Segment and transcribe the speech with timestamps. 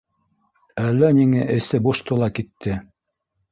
[0.83, 2.81] Әллә ниңә эсе бошто ла китте